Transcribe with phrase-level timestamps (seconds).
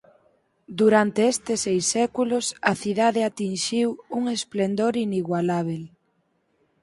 [0.79, 5.83] Durante estes seis séculos a cidade atinxiu un esplendor inigualábel.